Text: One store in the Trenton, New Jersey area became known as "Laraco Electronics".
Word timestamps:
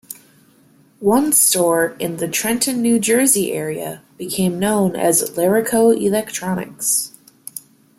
One 0.99 1.31
store 1.31 1.95
in 1.99 2.17
the 2.17 2.27
Trenton, 2.27 2.81
New 2.81 2.97
Jersey 2.99 3.51
area 3.51 4.01
became 4.17 4.57
known 4.57 4.95
as 4.95 5.29
"Laraco 5.37 5.95
Electronics". 5.95 7.11